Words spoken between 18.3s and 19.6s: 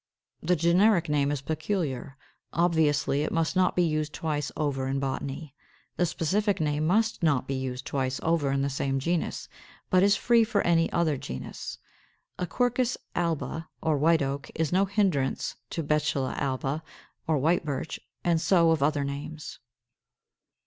so of other names.